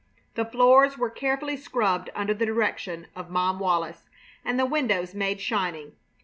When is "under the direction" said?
2.15-3.05